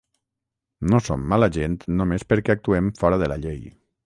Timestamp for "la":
3.35-3.39